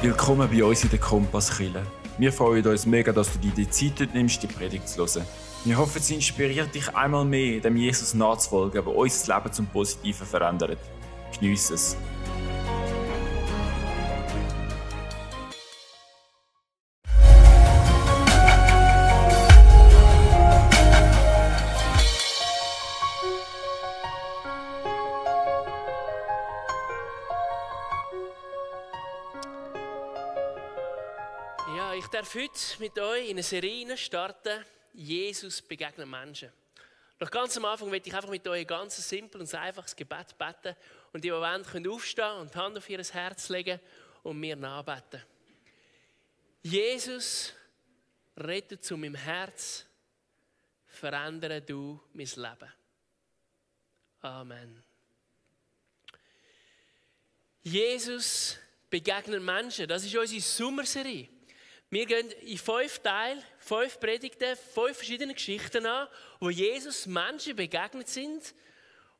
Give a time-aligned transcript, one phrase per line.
[0.00, 1.82] Willkommen bei uns in der Kompasskille.
[2.18, 5.26] Wir freuen uns mega, dass du dir die Zeit nimmst, die Predigt zu hören.
[5.64, 10.24] Wir hoffen, sie inspiriert dich einmal mehr, dem Jesus nachzufolgen, der unser Leben zum Positiven
[10.24, 10.78] verändert.
[11.40, 11.96] Geniesse es.
[32.28, 34.62] Darf heute mit euch in eine Serie starten.
[34.92, 36.52] Jesus begegnet Menschen.
[37.18, 40.36] Noch ganz am Anfang möchte ich einfach mit euch ein ganz simples und einfaches Gebet
[40.36, 40.76] beten.
[41.12, 43.80] Und die, die wollen, können aufstehen und die Hand auf ihr Herz legen
[44.22, 45.22] und mir nachbeten.
[46.62, 47.54] Jesus,
[48.36, 49.86] rette zu meinem Herz,
[50.86, 52.72] verändere du mein Leben.
[54.20, 54.84] Amen.
[57.62, 58.58] Jesus
[58.90, 59.88] begegnet Menschen.
[59.88, 61.37] Das ist unsere Sommerserie.
[61.90, 66.06] Wir gehen in fünf Teile, fünf Predigten, fünf verschiedene Geschichten an,
[66.38, 68.54] wo Jesus Menschen begegnet sind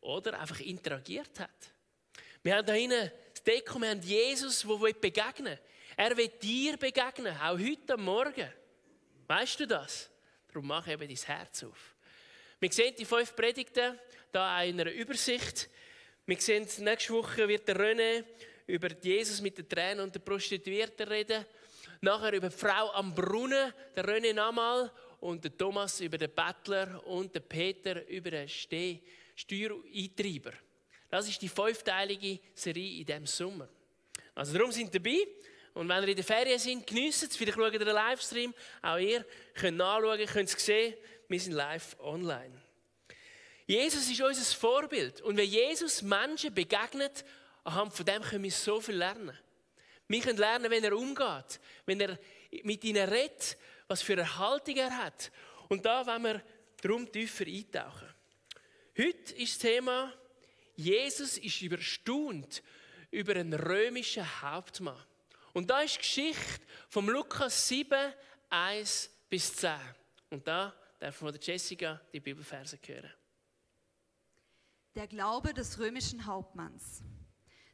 [0.03, 1.73] oder einfach interagiert hat.
[2.43, 5.59] Wir haben da hinten das Deko, wir haben Jesus, der begegnen will.
[5.97, 8.53] Er will dir begegnen, auch heute Morgen.
[9.27, 10.11] Weißt du das?
[10.49, 11.95] Darum mach eben dein Herz auf.
[12.61, 13.99] Wir sehen die fünf Predigten
[14.31, 15.71] da in einer Übersicht.
[16.27, 18.25] Wir sehen, nächste Woche wird der René
[18.67, 21.47] über Jesus mit den Tränen und den Prostituierten reden.
[22.01, 27.05] Nachher über die Frau am Brunnen, der René Namal und der Thomas über den Bettler
[27.07, 29.01] und der Peter über den Steh
[29.35, 30.53] Steuereintreiber.
[31.09, 33.69] Das ist die fünfteilige Serie in diesem Sommer.
[34.35, 35.27] Also darum sind dabei.
[35.75, 37.37] Und wenn ihr in der Ferien sind, geniessen es.
[37.37, 38.55] Vielleicht schaut ihr den Livestream.
[38.83, 40.95] Auch ihr könnt nachschauen, könnt es sehen.
[41.29, 42.61] Wir sind live online.
[43.67, 45.21] Jesus ist unser Vorbild.
[45.21, 47.25] Und wenn Jesus Menschen begegnet,
[47.65, 49.37] anhand von dem können wir so viel lernen.
[50.09, 52.19] Wir können lernen, wenn er umgeht, wenn er
[52.63, 55.31] mit ihnen redet, was für eine Haltung er hat.
[55.69, 56.43] Und da wollen wir
[56.81, 58.09] darum tiefer eintauchen.
[58.97, 60.13] Heute ist das Thema,
[60.77, 62.63] Jesus ist überstaunt
[63.11, 64.99] über einen römischen Hauptmann.
[65.53, 68.13] Und da ist die Geschichte vom Lukas 7,
[68.49, 69.73] 1 bis 10.
[70.31, 73.13] Und da darf man von Jessica die Bibelverse hören.
[74.95, 77.03] Der Glaube des römischen Hauptmanns.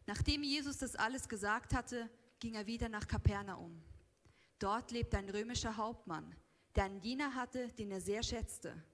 [0.06, 2.10] Nachdem Jesus das alles gesagt hatte,
[2.44, 3.80] ging er wieder nach Kapernaum.
[4.58, 6.36] Dort lebte ein römischer Hauptmann,
[6.76, 8.84] der einen Diener hatte, den er sehr schätzte.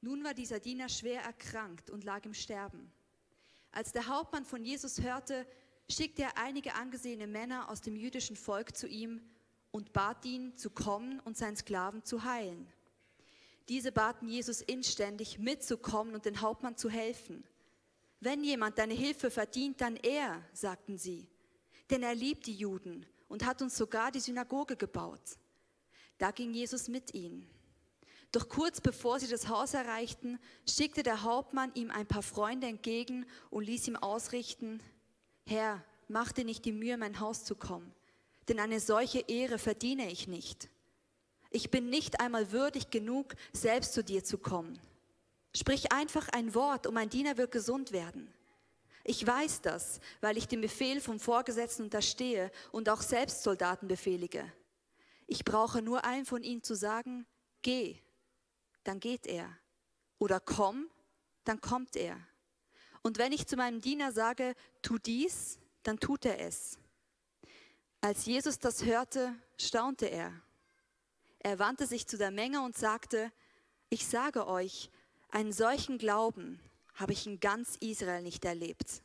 [0.00, 2.92] Nun war dieser Diener schwer erkrankt und lag im Sterben.
[3.72, 5.48] Als der Hauptmann von Jesus hörte,
[5.90, 9.20] schickte er einige angesehene Männer aus dem jüdischen Volk zu ihm
[9.72, 12.68] und bat ihn, zu kommen und seinen Sklaven zu heilen.
[13.68, 17.42] Diese baten Jesus inständig, mitzukommen und den Hauptmann zu helfen.
[18.20, 21.28] Wenn jemand deine Hilfe verdient, dann er, sagten sie
[21.90, 25.20] denn er liebt die Juden und hat uns sogar die Synagoge gebaut.
[26.18, 27.48] Da ging Jesus mit ihnen.
[28.32, 33.26] Doch kurz bevor sie das Haus erreichten, schickte der Hauptmann ihm ein paar Freunde entgegen
[33.50, 34.80] und ließ ihm ausrichten,
[35.46, 37.92] Herr, mach dir nicht die Mühe, mein Haus zu kommen,
[38.48, 40.68] denn eine solche Ehre verdiene ich nicht.
[41.50, 44.78] Ich bin nicht einmal würdig genug, selbst zu dir zu kommen.
[45.56, 48.32] Sprich einfach ein Wort, und mein Diener wird gesund werden.
[49.10, 54.52] Ich weiß das, weil ich dem Befehl vom Vorgesetzten unterstehe und auch selbst Soldaten befehlige.
[55.26, 57.26] Ich brauche nur einen von ihnen zu sagen,
[57.62, 57.98] geh,
[58.84, 59.50] dann geht er.
[60.20, 60.88] Oder komm,
[61.42, 62.24] dann kommt er.
[63.02, 66.78] Und wenn ich zu meinem Diener sage, tu dies, dann tut er es.
[68.00, 70.40] Als Jesus das hörte, staunte er.
[71.40, 73.32] Er wandte sich zu der Menge und sagte,
[73.88, 74.88] ich sage euch,
[75.30, 76.60] einen solchen Glauben
[77.00, 79.02] habe ich in ganz Israel nicht erlebt.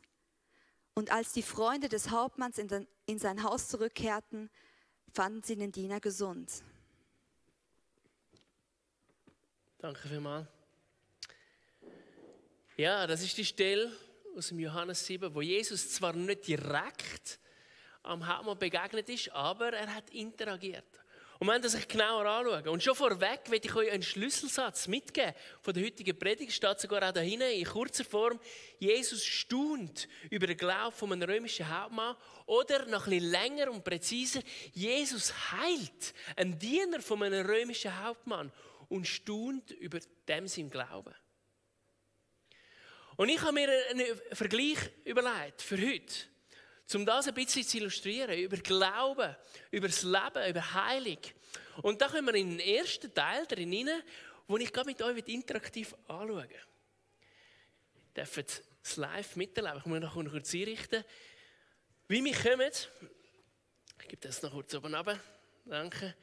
[0.94, 4.50] Und als die Freunde des Hauptmanns in, den, in sein Haus zurückkehrten,
[5.12, 6.62] fanden sie den Diener gesund.
[9.78, 10.46] Danke vielmals.
[12.76, 13.90] Ja, das ist die Stelle
[14.36, 17.40] aus dem Johannes 7, wo Jesus zwar nicht direkt
[18.02, 20.84] am Hauptmann begegnet ist, aber er hat interagiert.
[21.38, 25.34] Und wenn ihr sich genauer anschauen, und schon vorweg will ich euch einen Schlüsselsatz mitgeben
[25.60, 28.40] von der heutigen Predigt, steht sogar auch da hinten in kurzer Form,
[28.78, 32.16] Jesus staunt über den Glauben von einem römischen Hauptmann
[32.46, 34.40] oder noch ein bisschen länger und präziser,
[34.72, 38.50] Jesus heilt einen Diener von einem römischen Hauptmann
[38.88, 39.98] und staunt über
[40.28, 41.14] dem sein Glauben.
[43.16, 46.14] Und ich habe mir einen Vergleich überlegt für heute
[46.94, 49.34] um das ein bisschen zu illustrieren, über Glauben,
[49.70, 51.18] über das Leben, über Heilung.
[51.82, 54.02] Und da kommen wir in den ersten Teil drin hinein,
[54.46, 56.48] wo ich gerade mit euch interaktiv anschauen
[58.14, 59.78] Ihr dürft es live miterleben.
[59.78, 61.04] Ich muss noch kurz einrichten.
[62.08, 62.70] Wie wir kommen,
[64.00, 65.18] Ich gebe das noch kurz oben runter.
[65.64, 66.14] Danke.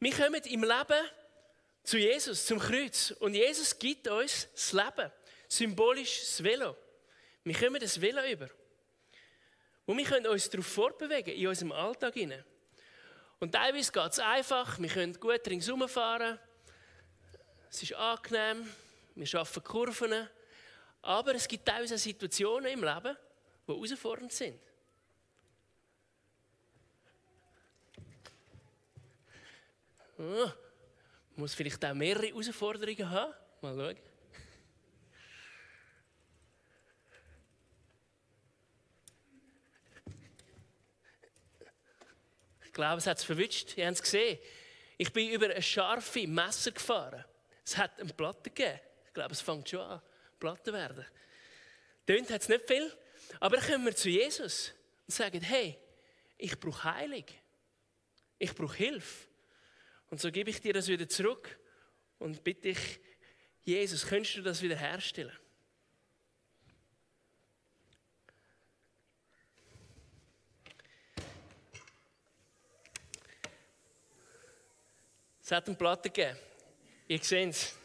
[0.00, 1.08] Wir kommen im Leben
[1.82, 3.12] zu Jesus, zum Kreuz.
[3.20, 5.12] Und Jesus gibt uns das Leben.
[5.46, 6.76] Symbolisch das Velo.
[7.44, 8.50] Wir kommen das Velo über.
[9.86, 12.44] Und wir können uns darauf fortbewegen, in unserem Alltag hinein.
[13.38, 16.38] Und teilweise geht es einfach, wir können gut ringsum fahren,
[17.70, 18.68] es ist angenehm,
[19.14, 20.28] wir schaffen Kurven,
[21.02, 23.16] aber es gibt teilweise Situationen im Leben,
[23.68, 24.58] die herausfordernd sind.
[30.18, 30.50] Oh,
[31.36, 33.34] muss vielleicht auch mehrere Herausforderungen haben.
[33.60, 34.15] Mal schauen.
[42.76, 43.76] Glaube, es hat es verwünscht.
[43.76, 44.38] Ihr habt es gesehen.
[44.98, 47.24] Ich bin über ein scharfe Messer gefahren.
[47.64, 48.80] Es hat eine Platte gegeben.
[49.06, 50.02] Ich glaube, es fängt schon an,
[50.38, 51.04] Platte werden.
[52.06, 52.92] Tönt hat es nicht viel.
[53.40, 54.72] Aber dann kommen wir zu Jesus
[55.06, 55.76] und sagen, hey,
[56.38, 57.24] ich brauche Heilung.
[58.38, 59.26] Ich brauche Hilfe.
[60.10, 61.58] Und so gebe ich dir das wieder zurück
[62.18, 63.00] und bitte ich,
[63.62, 65.36] Jesus, könntest du das wieder herstellen?
[75.46, 76.36] Es hat eine Platte gegeben.
[77.06, 77.76] Ihr seht es.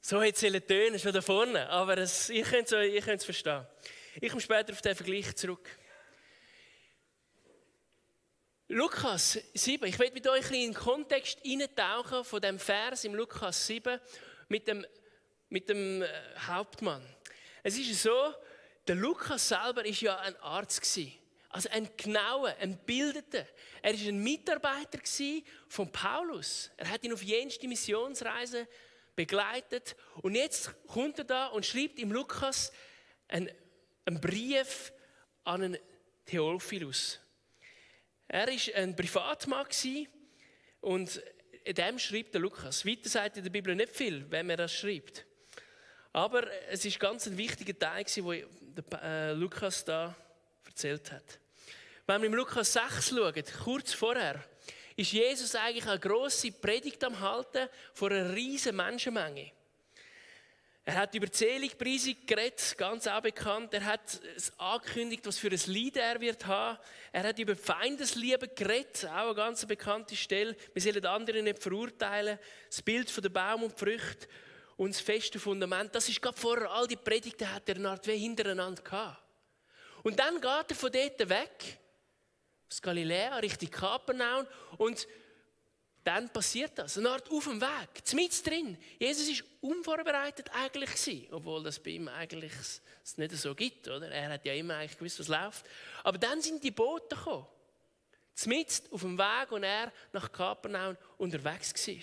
[0.00, 3.66] So hätte es tönen schon da vorne, aber es, ihr könnt es verstehen.
[4.18, 5.68] Ich komme später auf den Vergleich zurück.
[8.68, 13.66] Lukas 7, ich werde mit euch in den Kontext eintauchen von dem Vers im Lukas
[13.66, 14.00] 7
[14.48, 14.86] mit dem,
[15.50, 16.08] mit dem äh,
[16.46, 17.04] Hauptmann.
[17.62, 18.34] Es ist so,
[18.86, 21.17] der Lukas selber ist ja ein Arzt gewesen.
[21.50, 23.46] Also ein genauer, ein bildeter.
[23.80, 24.98] Er ist ein Mitarbeiter
[25.68, 26.70] von Paulus.
[26.76, 28.68] Er hat ihn auf jenste Missionsreise
[29.16, 29.96] begleitet.
[30.20, 32.70] Und jetzt kommt er da und schreibt im Lukas
[33.28, 33.50] einen,
[34.04, 34.92] einen Brief
[35.44, 35.78] an einen
[36.26, 37.18] Theophilus.
[38.28, 39.66] Er war ein Privatmann
[40.82, 41.22] und
[41.64, 42.84] in dem schreibt der Lukas.
[42.84, 45.24] Weiter sagt in der Bibel nicht viel, wenn man das schreibt.
[46.12, 50.14] Aber es ist ganz ein wichtiger Teil, den der äh, Lukas da
[50.78, 51.40] erzählt hat.
[52.06, 54.42] Wenn wir im Lukas 6 schauen, kurz vorher,
[54.96, 59.52] ist Jesus eigentlich eine grosse Predigt am Halten vor einer riesen Menschenmenge.
[60.84, 63.74] Er hat über Seligpreisung geredet, ganz auch bekannt.
[63.74, 64.20] Er hat
[64.56, 66.78] angekündigt, was für ein Lied er wird haben.
[67.12, 70.56] Er hat über Feindesliebe geredet, auch eine ganz bekannte Stelle.
[70.72, 72.38] Wir sollen andere nicht verurteilen.
[72.70, 74.28] Das Bild von der Baum und Früchte
[74.78, 75.94] und das feste Fundament.
[75.94, 79.27] Das ist gerade vorher, all die Predigten hat er eine Art wie hintereinander gehabt.
[80.02, 81.78] Und dann geht er von dort weg
[82.70, 84.46] aus Galiläa Richtung Kapernaum
[84.76, 85.06] und
[86.04, 86.96] dann passiert das.
[86.96, 88.78] Eine Art auf dem Weg, mit drin.
[88.98, 92.52] Jesus ist unvorbereitet eigentlich obwohl das bei ihm eigentlich
[93.04, 94.10] es nicht so gibt, oder?
[94.10, 95.66] Er hat ja immer eigentlich gewusst, was läuft.
[96.04, 97.46] Aber dann sind die Boote gekommen.
[98.46, 101.94] Mit auf dem Weg, und er nach Kapernaum unterwegs war.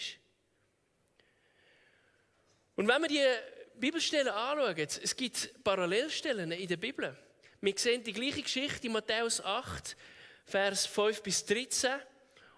[2.75, 7.17] Und wenn wir die Bibelstellen anschauen, es gibt Parallelstellen in der Bibel.
[7.65, 9.97] Wir sehen die gleiche Geschichte in Matthäus 8,
[10.45, 11.93] Vers 5 bis 13.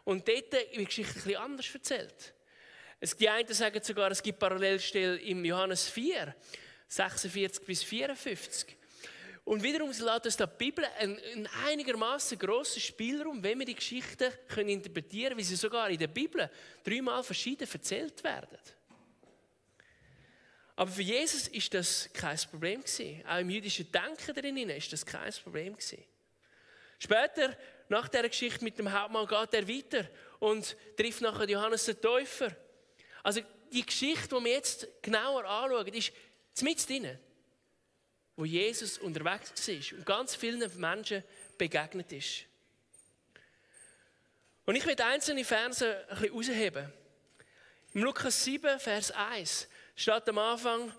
[0.04, 2.34] Und dort wird die Geschichte ein bisschen anders erzählt.
[3.18, 6.36] die einen sagen sogar, es gibt Parallelstellen im Johannes 4,
[6.90, 8.76] 46 bis 54.
[9.46, 14.68] Und wiederum lässt uns die Bibel einen, einigermaßen grossen Spielraum, wenn wir die Geschichten können
[14.68, 16.52] interpretieren können, wie sie sogar in der Bibel
[16.84, 18.60] dreimal verschieden erzählt werden.
[20.78, 23.24] Aber für Jesus ist das kein Problem gewesen.
[23.28, 26.04] Auch im jüdischen Denken darin ist das kein Problem gewesen.
[27.00, 27.58] Später,
[27.90, 30.08] nach der Geschichte mit dem Hauptmann, geht er weiter
[30.40, 32.56] und trifft nachher Johannes den Täufer.
[33.24, 33.42] Also
[33.74, 36.14] die Geschichte, die wir jetzt genauer anschauen, ist
[36.62, 37.18] mit drin,
[38.36, 41.24] wo Jesus unterwegs war und ganz vielen Menschen
[41.58, 42.46] begegnet ist.
[44.66, 46.94] Und ich will einzelne Verse ein bisschen herausheben.
[47.96, 49.68] Im Lukas 7, Vers 1
[49.98, 50.94] steht am Anfang,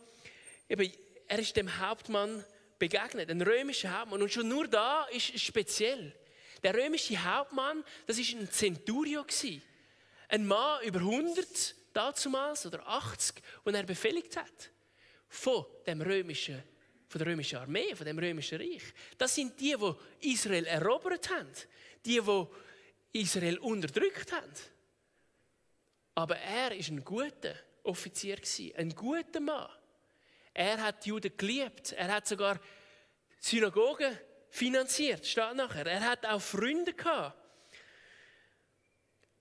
[0.68, 0.92] eben,
[1.26, 2.44] er ist dem Hauptmann
[2.78, 4.20] begegnet, ein römischer Hauptmann.
[4.20, 6.14] Und schon nur da ist es speziell.
[6.62, 9.24] Der römische Hauptmann, das ist ein Centurio
[10.28, 14.70] Ein Mann über 100 dazumals oder 80, den er befehligt hat.
[15.28, 16.62] Von dem römischen,
[17.08, 18.82] von der römischen Armee, von dem römischen Reich.
[19.16, 19.76] Das sind die,
[20.20, 21.52] die Israel erobert haben.
[22.04, 24.52] Die, die Israel unterdrückt haben.
[26.14, 27.54] Aber er ist ein guter
[27.88, 28.38] Offizier
[28.76, 29.68] ein guter Mann.
[30.54, 31.92] Er hat die Juden geliebt.
[31.92, 32.60] Er hat sogar
[33.38, 34.16] Synagogen
[34.50, 35.86] finanziert, steht nachher.
[35.86, 37.36] Er hat auch Freunde gehabt.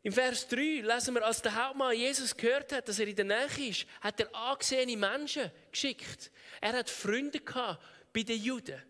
[0.03, 3.25] Im Vers 3 lesen wir, als der Hauptmann Jesus gehört hat, dass er in der
[3.25, 6.31] Nähe ist, hat er angesehene Menschen geschickt.
[6.61, 8.81] Er hat Freunde gehabt bei den Juden.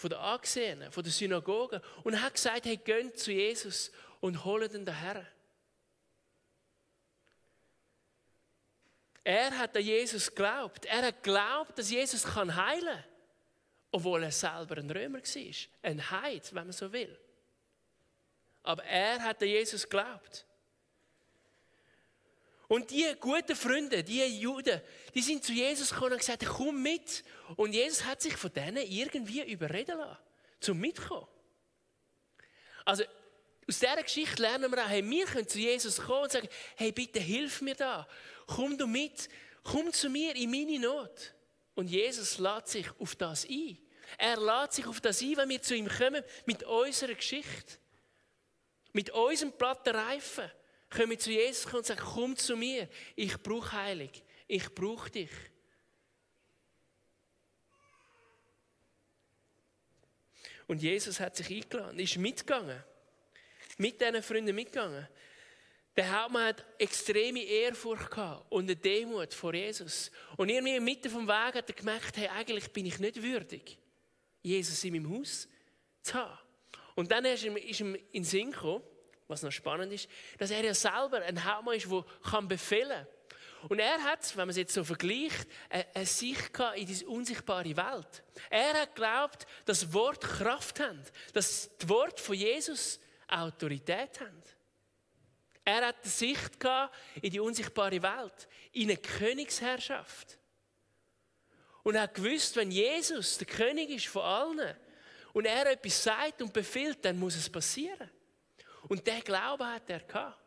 [0.00, 4.72] von der Angesehenen, von der Synagoge und hat gesagt, hey, geht zu Jesus und holt
[4.72, 5.26] ihn daher.
[9.22, 10.86] Er hat an Jesus geglaubt.
[10.86, 13.04] Er hat geglaubt, dass Jesus kann heilen kann.
[13.92, 15.54] Obwohl er selber ein Römer war.
[15.82, 17.18] Ein Heid, wenn man so will.
[18.62, 20.46] Aber er hat an Jesus geglaubt.
[22.68, 24.80] Und die guten Freunde, die Juden,
[25.12, 27.24] die sind zu Jesus gekommen und gesagt, komm mit.
[27.56, 30.18] Und Jesus hat sich von denen irgendwie überreden lassen,
[30.60, 31.26] zum mitkommen.
[32.84, 33.02] Also,
[33.70, 36.90] aus dieser Geschichte lernen wir auch, hey, wir können zu Jesus kommen und sagen, hey,
[36.90, 38.04] bitte hilf mir da.
[38.44, 39.28] Komm du mit.
[39.62, 41.34] Komm zu mir in meine Not.
[41.76, 43.78] Und Jesus lädt sich auf das ein.
[44.18, 47.78] Er lädt sich auf das ein, wenn wir zu ihm kommen, mit unserer Geschichte.
[48.92, 50.50] Mit unserem platten Reifen
[50.88, 54.10] können wir zu Jesus kommen und sagen, komm zu mir, ich brauche Heilung,
[54.48, 55.30] ich brauche dich.
[60.66, 62.82] Und Jesus hat sich eingeladen, ist mitgegangen,
[63.80, 65.08] mit diesen Freunden mitgegangen.
[65.96, 68.16] Der Hauptmann hat extreme Ehrfurcht
[68.50, 70.10] und eine Demut vor Jesus.
[70.36, 73.22] Und irgendwie in der Mitte vom Weg hat er gemerkt, hey, eigentlich bin ich nicht
[73.22, 73.78] würdig,
[74.42, 75.48] Jesus in meinem Haus
[76.02, 76.38] zu haben.
[76.94, 78.84] Und dann ist ihm, ist ihm in den Sinn gekommen,
[79.26, 80.08] was noch spannend ist,
[80.38, 83.06] dass er ja selber ein Hauptmann ist, der kann befehlen
[83.68, 88.22] Und er hat, wenn man es jetzt so vergleicht, eine Sicht in diese unsichtbare Welt.
[88.50, 94.42] Er hat geglaubt, dass Wort Kraft haben, dass die Worte von Jesus Autorität haben.
[95.64, 96.58] Er hat eine Sicht
[97.22, 100.38] in die unsichtbare Welt, in eine Königsherrschaft.
[101.82, 104.76] Und er hat gewusst, wenn Jesus der König ist von allen
[105.32, 108.10] und er etwas sagt und befiehlt, dann muss es passieren.
[108.88, 110.38] Und der Glaube hat er gehabt.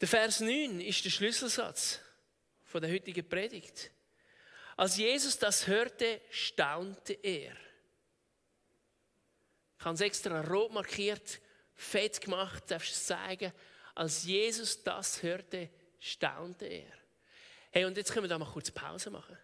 [0.00, 2.00] Der Vers 9 ist der Schlüsselsatz
[2.62, 3.90] von der heutigen Predigt.
[4.78, 7.56] Als Jesus das hörte, staunte er.
[9.76, 11.40] Ich habe es extra rot markiert,
[11.74, 13.52] fett gemacht, darfst du es zeigen.
[13.96, 15.68] Als Jesus das hörte,
[15.98, 16.92] staunte er.
[17.72, 19.36] Hey, und jetzt können wir da mal kurz Pause machen.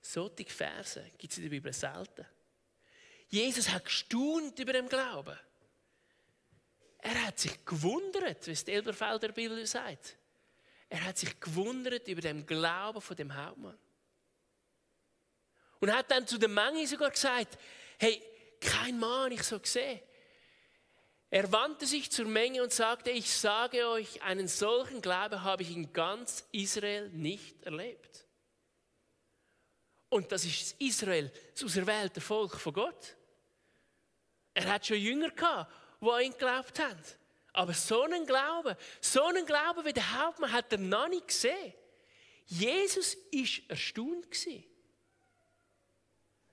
[0.00, 2.24] Solche Verse gibt es in der Bibel selten.
[3.26, 5.36] Jesus hat gestaunt über den Glauben.
[6.98, 10.16] Er hat sich gewundert, wie es die Elberfelder Bibel sagt.
[10.88, 13.76] Er hat sich gewundert über den Glauben von dem Hauptmann.
[15.80, 17.58] Und hat dann zu der Menge sogar gesagt,
[17.98, 18.22] hey,
[18.60, 20.00] kein Mann ich so gesehen.
[21.30, 25.70] Er wandte sich zur Menge und sagte, ich sage euch, einen solchen Glaube habe ich
[25.70, 28.24] in ganz Israel nicht erlebt.
[30.08, 33.16] Und das ist Israel, das auserwählte Volk von Gott.
[34.54, 35.70] Er hat schon Jünger gehabt,
[36.00, 37.02] die an ihn geglaubt haben.
[37.52, 41.74] Aber so einen Glauben, so einen Glauben wie der Hauptmann hat er noch nicht gesehen.
[42.46, 44.64] Jesus ist erstaunt gewesen.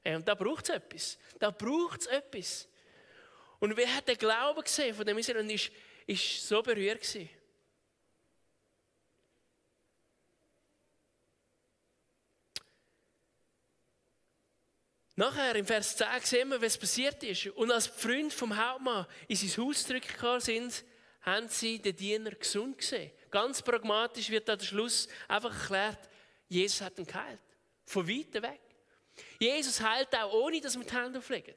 [0.05, 1.17] Und da braucht es etwas.
[1.39, 2.67] Da braucht es etwas.
[3.59, 5.71] Und wer hat den Glauben gesehen von dem Israel und ist,
[6.05, 7.29] ist so berührt gewesen.
[15.17, 17.47] Nachher im Vers 10 sehen wir, was passiert ist.
[17.47, 20.83] Und als die Freunde vom Hauptmann in sein Haus zurückgekommen sind,
[21.21, 23.11] haben sie den Diener gesund gesehen.
[23.31, 26.09] Ganz pragmatisch wird da der Schluss einfach erklärt,
[26.49, 27.39] Jesus hat ihn geheilt.
[27.85, 28.64] Von weitem weg.
[29.39, 31.55] Jesus heilt auch ohne, dass wir die Hände auflegen.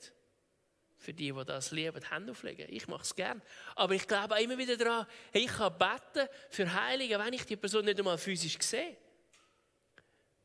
[0.96, 2.66] Für die, die das lieben, die Hände auflegen.
[2.70, 3.40] Ich mache es gern.
[3.76, 7.56] Aber ich glaube auch immer wieder daran, ich kann beten für Heilige, wenn ich die
[7.56, 8.96] Person nicht einmal physisch sehe.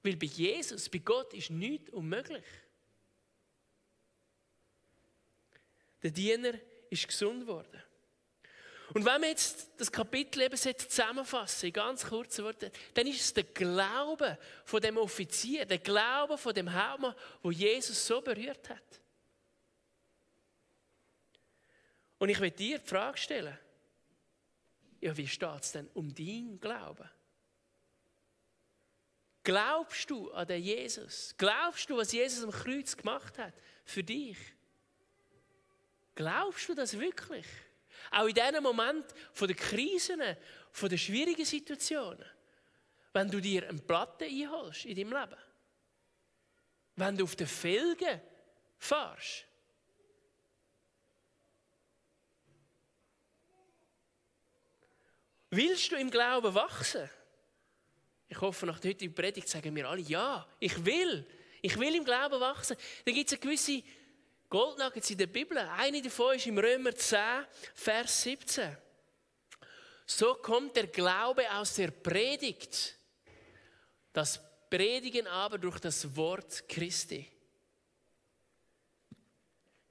[0.04, 2.46] Weil bei Jesus, bei Gott ist nichts unmöglich.
[6.04, 6.54] Der Diener
[6.90, 7.82] ist gesund worden.
[8.94, 13.34] Und wenn wir jetzt das Kapitel eben zusammenfassen, in ganz kurzen Worten, dann ist es
[13.34, 19.02] der Glaube von dem Offizier, der Glaube von dem Hauptmann, wo Jesus so berührt hat.
[22.20, 23.58] Und ich will dir die Frage stellen,
[25.02, 27.10] ja, wie steht es denn um deinen Glauben?
[29.44, 31.34] Glaubst du an den Jesus?
[31.38, 34.38] Glaubst du, was Jesus am Kreuz gemacht hat für dich?
[36.16, 37.46] Glaubst du das wirklich?
[38.12, 40.22] Auch in diesem Moment von der Krisen,
[40.72, 42.26] von den schwierigen Situationen.
[43.14, 45.42] Wenn du dir eine Platte einholst in deinem Leben.
[46.96, 48.22] Wenn du auf den Felgen
[48.78, 49.46] fährst.
[55.50, 57.08] Willst du im Glauben wachsen?
[58.28, 61.28] Ich hoffe, nach der heutigen Predigt sagen wir alle, ja, ich will.
[61.62, 62.76] Ich will im Glauben wachsen.
[63.06, 63.84] Dann gibt es eine gewisse
[64.54, 65.58] Goldnuggets in der Bibel.
[65.58, 67.20] Eine davon ist im Römer 10,
[67.74, 68.78] Vers 17.
[70.06, 72.96] So kommt der Glaube aus der Predigt.
[74.12, 77.28] Das Predigen aber durch das Wort Christi.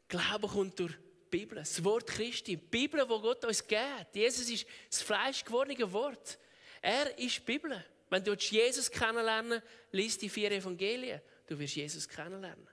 [0.06, 4.14] Glaube kommt durch die Bibel, das Wort Christi, die Bibel, wo Gott uns gibt.
[4.14, 6.38] Jesus ist das fleischgewordene Wort.
[6.80, 7.84] Er ist die Bibel.
[8.08, 11.20] Wenn du Jesus kennenlernen liest die vier Evangelien.
[11.48, 12.71] Du wirst Jesus kennenlernen.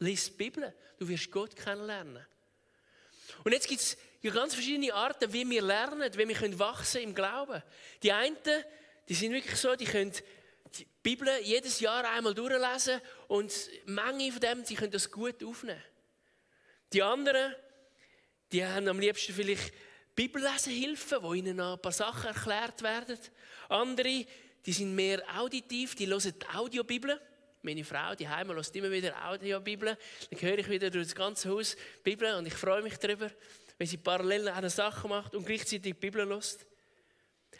[0.00, 2.24] Lies die Bibel, du wirst Gott kennenlernen.
[3.44, 7.02] Und jetzt gibt es ja ganz verschiedene Arten, wie wir lernen, wie wir können wachsen
[7.02, 7.62] im Glauben.
[8.02, 8.36] Die einen,
[9.08, 10.12] die sind wirklich so, die können
[10.76, 13.52] die Bibel jedes Jahr einmal durchlesen und
[13.86, 15.82] manche von dem, die können das gut aufnehmen.
[16.92, 17.54] Die anderen,
[18.52, 19.72] die haben am liebsten vielleicht
[20.14, 23.18] Bibellesehilfen, wo ihnen ein paar Sachen erklärt werden.
[23.68, 24.26] Andere,
[24.66, 27.20] die sind mehr auditiv, die hören die Audiobibel.
[27.68, 29.94] Meine Frau, die Heime, hört immer wieder Audiobibel.
[30.30, 33.30] Dann höre ich wieder durch das ganze Haus Bibel und ich freue mich darüber,
[33.76, 36.66] wenn sie parallel eine Sache macht und gleichzeitig die Bibel lässt.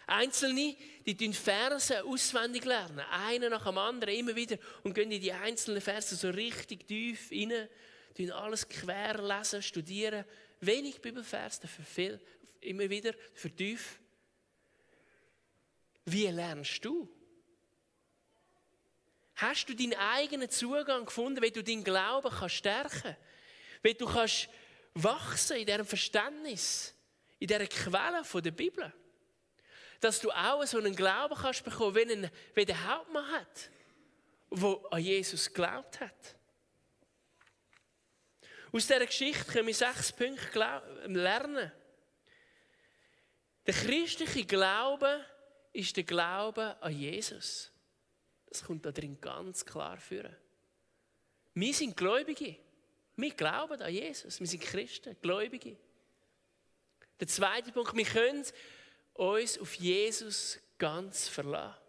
[0.07, 0.75] Einzelne,
[1.05, 5.31] die lernen Verse auswendig lernen, einer nach dem anderen, immer wieder, und gehen in die
[5.31, 7.69] einzelnen Verse so richtig tief rein
[8.17, 10.25] tun alles quer lesen, studieren.
[10.61, 12.21] Wenig Bibelvers, dafür viel,
[12.63, 14.01] immer wieder vertief.
[16.07, 17.18] Wie lernst du?
[19.39, 23.17] Hast du deinen eigenen Zugang gefunden, wie du deinen Glauben kannst stärken
[23.83, 24.49] Wie du kannst
[24.95, 26.93] wachsen in diesem Verständnis,
[27.39, 28.93] in dieser Quelle der Bibel?
[30.01, 33.71] Dass du auch so einen Glauben kannst bekommen, ein, wie der Hauptmann hat,
[34.51, 36.37] der an Jesus geglaubt hat.
[38.73, 41.71] Aus dieser Geschichte können wir sechs Punkte lernen.
[43.69, 45.25] Der christliche Glaube
[45.73, 47.71] ist der Glaube an Jesus.
[48.49, 50.25] Das kommt da drin ganz klar vor.
[51.55, 52.57] Wir sind Gläubige.
[53.17, 54.41] Wir glauben an Jesus.
[54.41, 55.77] Wir sind Christen, Gläubige.
[57.21, 58.45] Der zweite Punkt, wir können
[59.15, 61.81] uns auf Jesus ganz verlassen.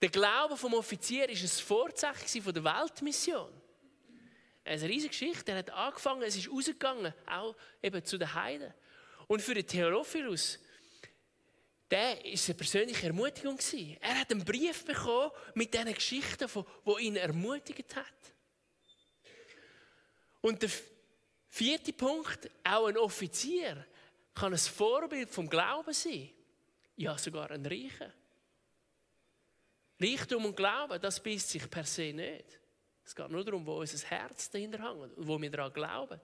[0.00, 3.52] Der Glaube vom Offizier ist ein Vorzeichen der Weltmission.
[4.64, 5.52] Eine riesige Geschichte.
[5.52, 8.72] Er hat angefangen, es ist rausgegangen, auch eben zu den Heiden.
[9.26, 10.58] Und für den Theophilus,
[11.92, 13.58] der ist eine persönliche Ermutigung.
[14.00, 16.48] Er hat einen Brief bekommen mit diesen Geschichten,
[16.86, 18.06] die ihn ermutigt hat.
[20.40, 20.70] Und der
[21.50, 23.86] vierte Punkt, auch ein Offizier
[24.34, 26.30] kann ein Vorbild vom Glauben sein.
[26.96, 28.10] Ja, sogar ein Reicher.
[30.00, 32.58] Reichtum und Glauben, das beißt sich per se nicht.
[33.04, 36.18] Es geht nur darum, wo unser Herz dahinter hängt und wo wir daran glauben.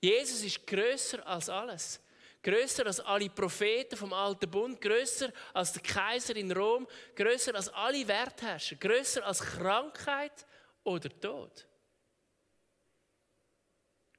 [0.00, 2.00] Jesus ist größer als alles.
[2.42, 7.68] Größer als alle Propheten vom Alten Bund, größer als der Kaiser in Rom, größer als
[7.68, 10.46] alle Wertherrscher, größer als Krankheit
[10.82, 11.66] oder Tod.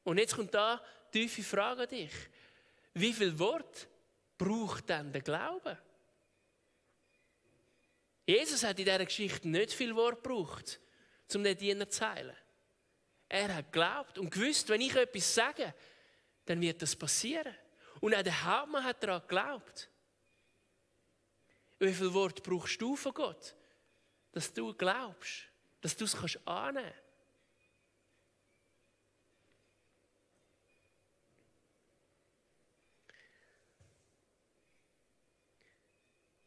[0.03, 0.81] Und jetzt kommt da
[1.13, 2.13] die tiefe Frage an dich.
[2.93, 3.87] Wie viel Wort
[4.37, 5.77] braucht denn der Glaube?
[8.25, 10.79] Jesus hat in dieser Geschichte nicht viel Wort gebraucht,
[11.33, 12.35] um den Diener zu heilen.
[13.27, 15.73] Er hat geglaubt und gewusst, wenn ich etwas sage,
[16.45, 17.55] dann wird das passieren.
[18.01, 19.89] Und auch der Hauptmann hat daran geglaubt.
[21.79, 23.55] Wie viel Wort brauchst du von Gott,
[24.33, 25.47] dass du glaubst,
[25.81, 27.01] dass du es annehmen kannst?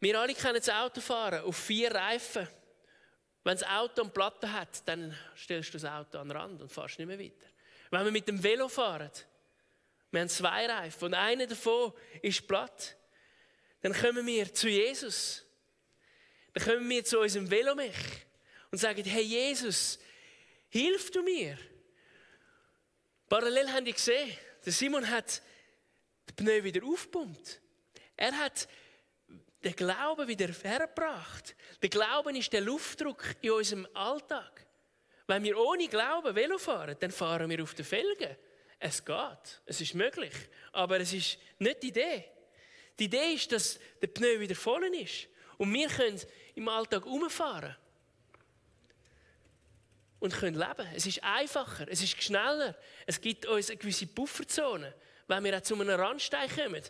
[0.00, 2.46] Wir alle kennen das Autofahren auf vier Reifen.
[3.42, 6.70] Wenn das Auto eine Platte hat, dann stellst du das Auto an den Rand und
[6.70, 7.46] fährst nicht mehr weiter.
[7.90, 9.10] Wenn wir mit dem Velo fahren,
[10.14, 12.96] wir haben zwei Reifen und einer davon ist platt,
[13.82, 15.44] dann kommen wir zu Jesus.
[16.52, 17.96] Dann kommen wir zu unserem Velomech
[18.70, 19.98] und sagen, hey Jesus,
[20.68, 21.58] hilf du mir.
[23.28, 25.42] Parallel haben die gesehen, der Simon hat
[26.28, 27.60] den Pneu wieder aufgepumpt.
[28.16, 28.68] Er hat
[29.64, 31.56] den Glauben wieder hergebracht.
[31.82, 34.64] Der Glauben ist der Luftdruck in unserem Alltag.
[35.26, 38.36] Wenn wir ohne Glauben Velo fahren, dann fahren wir auf den Felgen.
[38.86, 40.34] Es geht, es ist möglich,
[40.70, 42.24] aber es ist nicht die Idee.
[42.98, 46.20] Die Idee ist, dass der Pneu wieder voll ist und wir können
[46.54, 47.74] im Alltag umfahren
[50.18, 50.86] und können leben.
[50.94, 54.94] Es ist einfacher, es ist schneller, es gibt uns eine gewisse Pufferzone,
[55.28, 56.82] wenn wir auch zu einem Randstein kommen.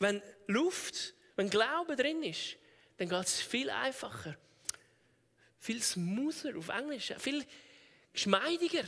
[0.00, 2.56] Wenn Luft wenn Glaube drin ist,
[2.96, 4.36] dann geht es viel einfacher.
[5.60, 7.46] Viel smoother auf Englisch, viel
[8.12, 8.82] geschmeidiger.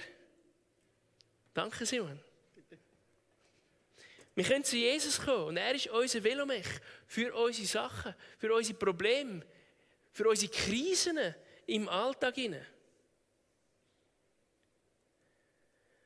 [1.55, 2.21] Danke, Simon.
[4.41, 6.65] Wir können zu Jesus kommen und er ist unser Velomech
[7.07, 9.45] für unsere Sachen, für unsere Probleme,
[10.13, 11.19] für unsere Krisen
[11.67, 12.37] im Alltag.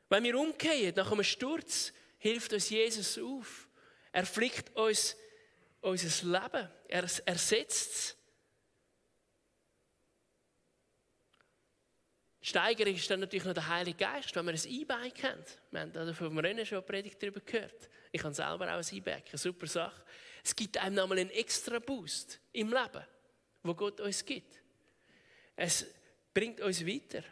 [0.08, 3.68] Wenn wir umkehren nach einem Sturz, hilft uns Jesus auf.
[4.10, 5.14] Er flickt uns
[5.80, 6.68] unser Leben.
[6.88, 8.16] Er ersetzt es.
[12.46, 15.58] Steigerung ist dann natürlich noch der Heilige Geist, wenn man ein E-Bike kennt.
[15.70, 17.88] Wir haben da vom Rennen schon eine Predigt darüber gehört.
[18.12, 20.04] Ich habe selber auch ein E-Bike, eine super Sache.
[20.44, 23.02] Es gibt einem nochmal einen extra Boost im Leben,
[23.62, 24.60] wo Gott uns gibt.
[25.56, 25.86] Es
[26.34, 27.24] bringt uns weiter.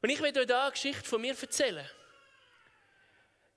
[0.00, 1.90] Und ich werde euch da eine Geschichte von mir erzählen.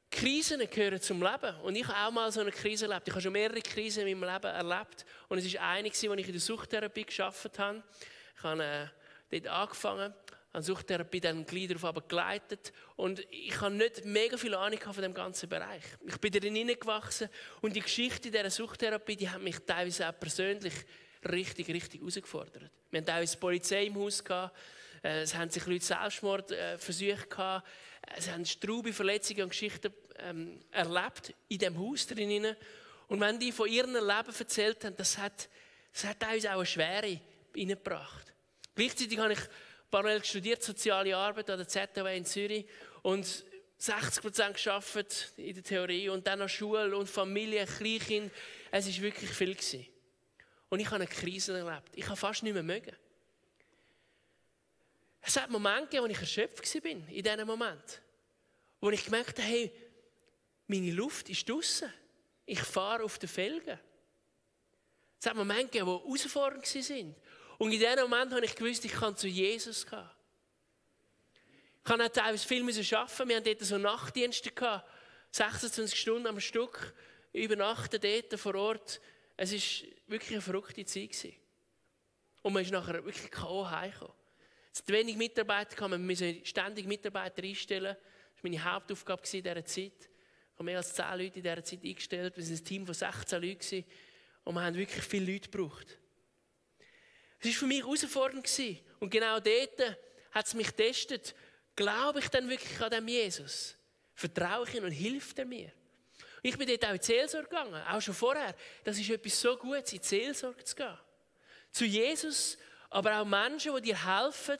[0.10, 1.56] Krisen gehören zum Leben.
[1.62, 3.08] Und ich habe auch mal so eine Krise erlebt.
[3.08, 5.06] Ich habe schon mehrere Krisen in meinem Leben erlebt.
[5.28, 7.84] Und es ist eine, die ich in der Suchttherapie geschafft habe.
[8.36, 8.88] Ich habe äh,
[9.30, 10.14] dort angefangen,
[10.54, 15.02] habe Suchttherapie dann gleich darauf aber geleitet und ich habe nicht mega viel Ahnung von
[15.02, 15.84] dem ganzen Bereich.
[16.06, 17.30] Ich bin darin hineingewachsen
[17.62, 20.74] und die Geschichte dieser Suchttherapie, die hat mich teilweise auch persönlich
[21.30, 22.72] richtig, richtig herausgefordert.
[22.90, 24.24] Wir hatten teilweise die Polizei im Haus,
[25.04, 27.68] äh, es haben sich Leute Selbstmordversuche äh, gehabt,
[28.16, 32.56] es haben straube Verletzungen und Geschichten ähm, erlebt in diesem Haus drinnen.
[33.08, 35.50] Und wenn die von ihrem Leben erzählt haben, das hat,
[35.94, 37.20] das hat uns auch eine Schwere
[37.56, 38.27] reingebracht.
[38.78, 39.40] Gleichzeitig habe ich
[39.90, 42.68] parallel studiert, soziale Arbeit an der ZHW in Zürich
[43.02, 43.44] und
[43.80, 48.32] 60 Prozent in der Theorie und dann noch Schule und Familie, Kleinkind.
[48.70, 49.56] Es war wirklich viel.
[49.56, 49.88] Gewesen.
[50.70, 51.90] Und ich habe eine Krise erlebt.
[51.94, 52.96] Ich habe fast nicht mehr mögen.
[55.22, 58.02] Es hat Momente gegeben, wo ich erschöpft war in diesem Moment.
[58.80, 59.72] Wo ich gemerkt habe, hey,
[60.68, 61.92] meine Luft ist draußen.
[62.46, 63.80] Ich fahre auf den Felgen.
[65.20, 67.16] Es hat Momente gegeben, die herausfordernd waren.
[67.58, 70.10] Und in diesem Moment habe ich gewusst, ich kann zu Jesus gehen.
[71.84, 73.30] Ich habe auch teilweise viel arbeiten.
[73.30, 74.90] Wir hatten dort so Nachtdienste gehabt.
[75.32, 76.94] 26 Stunden am Stück.
[77.34, 79.02] Übernachten dort vor Ort.
[79.38, 81.34] Es war wirklich eine verrückte Zeit.
[82.42, 83.70] Und man ist nachher wirklich K.O.
[83.70, 84.14] heimgekommen.
[84.72, 87.96] Es hat wenig Mitarbeiter wir müssen ständig Mitarbeiter einstellen.
[88.36, 89.94] Das war meine Hauptaufgabe in dieser Zeit.
[90.02, 92.38] Ich habe mehr als 10 Leute in dieser Zeit eingestellt.
[92.38, 93.86] Wir waren ein Team von 16 Leuten.
[94.44, 95.98] Und wir haben wirklich viele Leute gebraucht.
[97.40, 98.50] Es war für mich herausfordernd.
[99.00, 99.98] Und genau dort
[100.32, 101.36] hat es mich getestet.
[101.76, 103.76] Glaube ich denn wirklich an dem Jesus?
[104.16, 105.72] Vertraue ich ihm und hilft er mir?
[106.42, 108.56] Ich bin dort auch in die Seelsorge gegangen, auch schon vorher.
[108.84, 110.98] Das ist etwas so Gutes, in die Seelsorge zu gehen.
[111.72, 112.58] Zu Jesus,
[112.90, 114.58] aber auch Menschen, die dir helfen,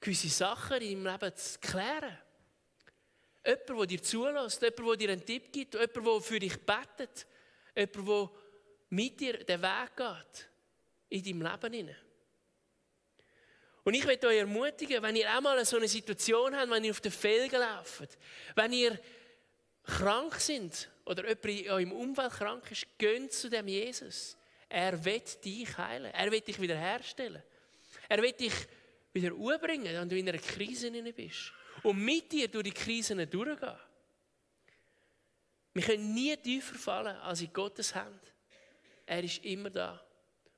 [0.00, 2.18] gewisse Sachen in deinem Leben zu klären.
[3.44, 7.26] Jemand, der dir zulässt, jemand, der dir einen Tipp gibt, jemand, der für dich betet,
[7.76, 8.30] jemand, der
[8.88, 10.48] mit dir den Weg geht
[11.08, 11.96] in deinem Leben hinein.
[13.84, 16.90] Und ich möchte euch ermutigen, wenn ihr auch mal so eine Situation habt, wenn ihr
[16.90, 18.18] auf den Felgen lauft,
[18.56, 18.98] wenn ihr
[19.84, 24.36] krank sind oder jemand in eurem Umfeld krank ist, geht zu dem Jesus.
[24.68, 26.12] Er wird dich heilen.
[26.12, 27.42] Er wird dich wiederherstellen.
[28.08, 28.52] Er wird dich
[29.12, 31.52] wieder umbringen, wenn du in einer Krise bist.
[31.82, 33.78] Und mit dir durch die Krisen durchgehen.
[35.74, 38.20] Wir können nie tiefer fallen als in Gottes Hand.
[39.04, 40.05] Er ist immer da.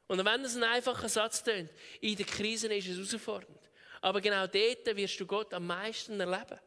[0.09, 3.71] Und wenn es ein einfacher Satz tönt, in der Krise ist es herausfordernd.
[4.01, 6.59] Aber genau dort wirst du Gott am meisten erleben.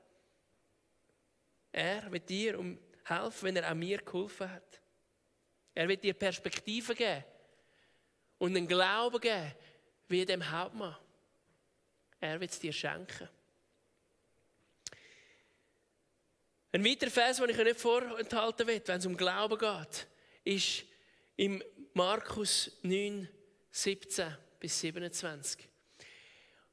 [1.71, 4.81] Er wird dir um helfen, wenn er auch mir geholfen hat.
[5.73, 7.23] Er wird dir Perspektive geben
[8.37, 9.55] und einen Glauben geben,
[10.07, 10.95] wie dem Hauptmann.
[12.19, 13.27] Er wird es dir schenken.
[16.73, 20.07] Ein weiterer Vers, den ich euch nicht vorenthalten will, wenn es um Glauben geht,
[20.43, 20.83] ist
[21.37, 23.27] im Markus 9,
[23.69, 25.67] 17 bis 27.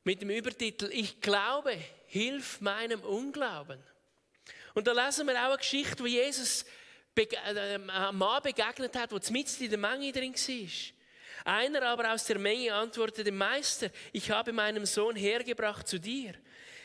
[0.04, 1.76] Mit dem Übertitel Ich glaube,
[2.06, 3.82] hilf meinem Unglauben.
[4.74, 6.64] Und da lesen wir auch eine Geschichte, wo Jesus
[7.16, 11.52] äh, einem Mann begegnet hat, der mitten in der Menge drin war.
[11.52, 16.34] Einer aber aus der Menge antwortete, Meister, ich habe meinen Sohn hergebracht zu dir.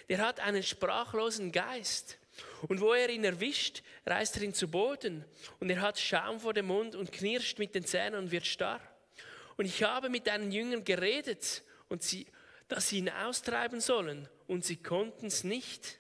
[0.10, 2.18] Der hat einen sprachlosen Geist.
[2.68, 5.26] Und wo er ihn erwischt, reißt er ihn zu Boden.
[5.60, 8.82] Und er hat Schaum vor dem Mund und knirscht mit den Zähnen und wird starr.
[9.58, 12.26] Und ich habe mit deinen Jüngern geredet, und sie,
[12.68, 14.28] dass sie ihn austreiben sollen.
[14.48, 16.00] Und sie konnten es nicht.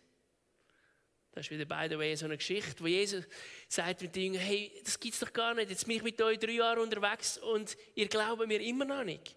[1.34, 3.26] Das ist wieder, by the way, so eine Geschichte, wo Jesus
[3.67, 5.69] sagt mit den Jüngern, hey, das gibt's doch gar nicht.
[5.69, 9.36] Jetzt bin ich mit euch drei Jahre unterwegs und ihr glaubt mir immer noch nicht.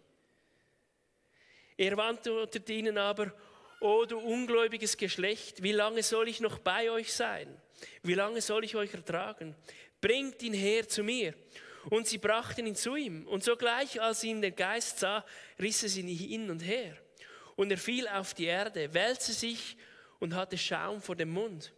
[1.76, 3.34] Er antwortet ihnen aber,
[3.80, 7.60] O du ungläubiges Geschlecht, wie lange soll ich noch bei euch sein?
[8.02, 9.54] Wie lange soll ich euch ertragen?
[10.00, 11.34] Bringt ihn her zu mir.
[11.90, 13.26] Und sie brachten ihn zu ihm.
[13.28, 15.24] Und sogleich, als ihn der Geist sah,
[15.60, 16.96] riss es ihn hin und her.
[17.54, 19.76] Und er fiel auf die Erde, wälzte sich
[20.18, 21.72] und hatte Schaum vor dem Mund.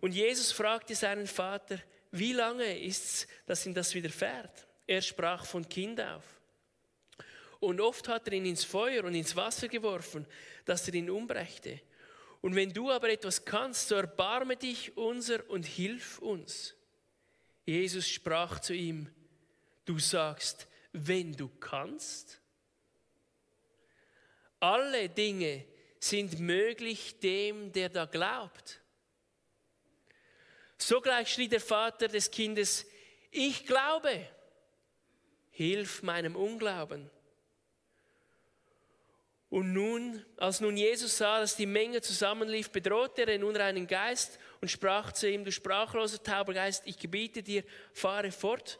[0.00, 1.78] Und Jesus fragte seinen Vater,
[2.12, 4.66] wie lange ist's, dass ihm das widerfährt?
[4.86, 6.24] Er sprach von Kind auf.
[7.60, 10.26] Und oft hat er ihn ins Feuer und ins Wasser geworfen,
[10.64, 11.80] dass er ihn umbrächte.
[12.40, 16.74] Und wenn du aber etwas kannst, so erbarme dich unser und hilf uns.
[17.66, 19.08] Jesus sprach zu ihm,
[19.84, 22.40] du sagst, wenn du kannst.
[24.58, 25.66] Alle Dinge
[25.98, 28.80] sind möglich dem, der da glaubt.
[30.78, 32.86] Sogleich schrie der Vater des Kindes,
[33.30, 34.26] ich glaube,
[35.50, 37.10] hilf meinem Unglauben.
[39.50, 44.38] Und nun, als nun Jesus sah, dass die Menge zusammenlief, bedrohte er den unreinen Geist
[44.60, 48.78] und sprach zu ihm, du sprachloser tauber Geist, ich gebiete dir, fahre fort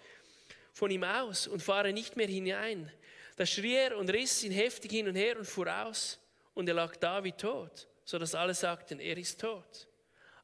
[0.72, 2.90] von ihm aus und fahre nicht mehr hinein.
[3.36, 6.20] Da schrie er und riss ihn heftig hin und her und fuhr aus
[6.54, 9.88] und er lag da wie tot, so dass alle sagten, er ist tot.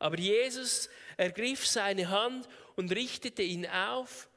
[0.00, 4.28] Aber Jesus ergriff seine Hand und richtete ihn auf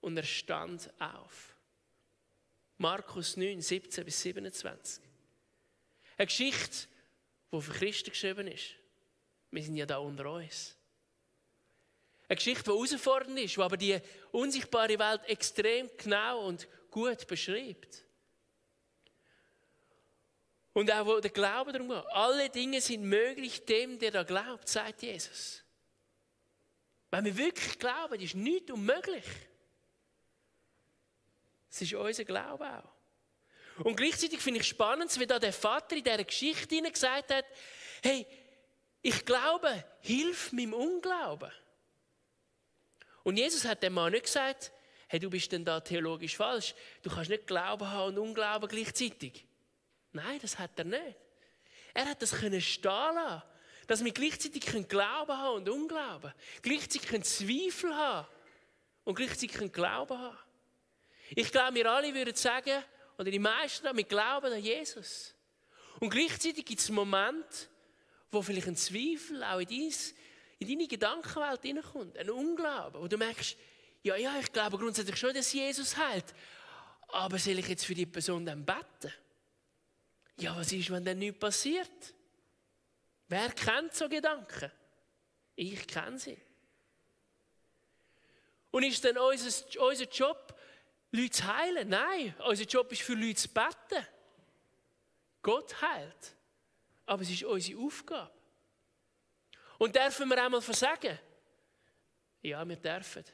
[0.00, 1.54] und er stand auf.
[2.78, 5.05] Markus 9, 17 bis 27.
[6.16, 6.88] Eine Geschichte,
[7.52, 8.74] die für Christen geschrieben ist.
[9.50, 10.76] Wir sind ja da unter uns.
[12.28, 13.98] Eine Geschichte, die herausfordernd ist, die aber die
[14.32, 18.04] unsichtbare Welt extrem genau und gut beschreibt.
[20.72, 22.06] Und auch wo der Glaube darum geht.
[22.08, 25.62] Alle Dinge sind möglich dem, der da glaubt, sagt Jesus.
[27.10, 29.24] Wenn wir wirklich glauben, ist nichts unmöglich.
[31.70, 32.95] Es ist unser Glaube auch.
[33.78, 37.44] Und gleichzeitig finde ich spannend, wie da der Vater in dieser Geschichte gesagt hat,
[38.02, 38.26] hey,
[39.02, 41.50] ich glaube, hilf meinem Unglauben.
[43.22, 44.72] Und Jesus hat dem Mann nicht gesagt,
[45.08, 46.74] hey, du bist denn da theologisch falsch.
[47.02, 49.44] Du kannst nicht Glauben haben und Unglauben gleichzeitig.
[50.12, 51.16] Nein, das hat er nicht.
[51.92, 53.42] Er hat das können stehen lassen,
[53.86, 58.26] dass wir gleichzeitig Glauben haben und Unglauben, gleichzeitig Zweifel haben
[59.04, 60.38] und gleichzeitig Glauben haben.
[61.30, 62.82] Ich glaube, wir alle würden sagen,
[63.18, 65.34] oder die meisten, wir glauben an Jesus.
[66.00, 67.68] Und gleichzeitig gibt es Momente,
[68.30, 69.94] wo vielleicht ein Zweifel auch in, dein,
[70.58, 73.56] in deine Gedankenwelt hineinkommt, ein Unglauben, wo du merkst,
[74.02, 76.34] ja, ja, ich glaube grundsätzlich schon, dass Jesus heilt,
[77.08, 79.12] aber soll ich jetzt für die Person dann beten?
[80.38, 82.14] Ja, was ist, wenn dann nichts passiert?
[83.28, 84.70] Wer kennt so Gedanken?
[85.56, 86.38] Ich kenne sie.
[88.70, 90.54] Und ist dann unser, unser Job,
[91.16, 91.88] Leute zu heilen?
[91.88, 94.06] Nein, unser Job ist für Leute zu beten.
[95.42, 96.36] Gott heilt.
[97.06, 98.32] Aber es ist unsere Aufgabe.
[99.78, 101.18] Und dürfen wir einmal versagen?
[102.42, 103.24] Ja, wir dürfen.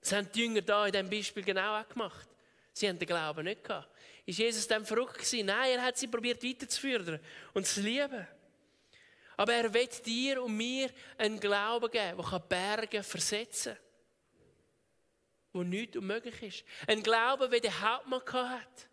[0.00, 2.28] Das haben die Jünger da in diesem Beispiel genau auch gemacht.
[2.72, 3.88] Sie haben den Glauben nicht gehabt.
[4.24, 5.46] Ist Jesus dann verrückt gewesen?
[5.46, 7.18] Nein, er hat sie probiert weiterzuführen
[7.54, 8.26] und zu lieben.
[9.36, 13.87] Aber er wird dir und mir einen Glauben geben, der Berge versetzen kann.
[15.58, 16.64] Wo nichts unmöglich ist.
[16.86, 18.88] Ein Glauben, wie der Hauptmann hat.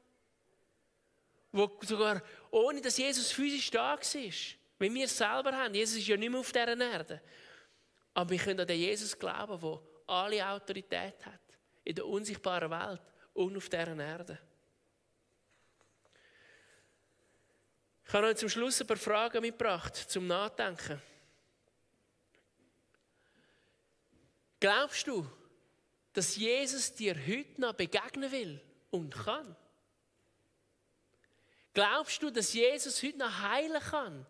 [1.51, 3.99] Wo sogar ohne dass Jesus physisch da war.
[3.99, 5.75] Wie wir es selber haben.
[5.75, 7.21] Jesus ist ja nicht mehr auf dieser Erde.
[8.15, 11.39] Aber wir können an den Jesus glauben, der alle Autorität hat.
[11.83, 13.01] In der unsichtbaren Welt
[13.35, 14.39] und auf dieser Erde.
[18.07, 20.99] Ich habe euch zum Schluss ein paar Fragen mitgebracht zum Nachdenken.
[24.59, 25.29] Glaubst du,
[26.15, 29.55] dass Jesus dir heute noch begegnen will und kann?
[31.73, 34.25] Glaubst du, dass Jesus heute noch heilen kann?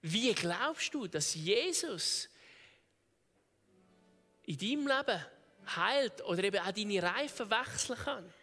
[0.00, 2.30] Wie glaubst du, dass Jesus
[4.44, 5.26] in deinem Leben
[5.76, 8.34] heilt oder eben auch deine Reifen wechseln kann?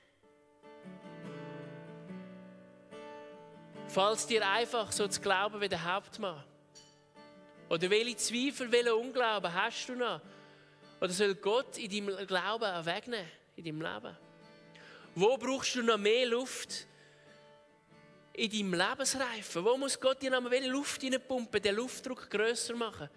[3.87, 6.43] Falls dir einfach so zu glauben wie der Hauptmann.
[7.67, 10.21] Oder welche Zweifel, welche Unglauben hast du noch?
[11.01, 14.17] Oder soll Gott in deinem Glauben wegnehmen, in deinem Leben?
[15.15, 16.85] Wo brauchst du noch mehr Luft
[18.33, 19.63] in deinem Lebensreifen?
[19.63, 23.09] Wo muss Gott dir noch mehr Luft reinpumpen, den Luftdruck größer machen,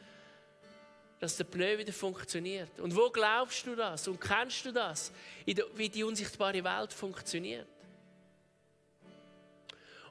[1.18, 2.80] dass der Pneu wieder funktioniert?
[2.80, 5.12] Und wo glaubst du das und kennst du das,
[5.44, 7.68] wie die unsichtbare Welt funktioniert?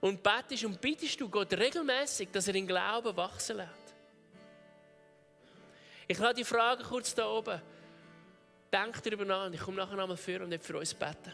[0.02, 3.81] Und betest und bittest du Gott regelmäßig, dass er in Glauben wachsen lässt.
[6.12, 7.62] Ich lasse die Frage kurz da oben.
[8.70, 11.34] Denk darüber nach und ich komme nachher nochmal für und für uns beten.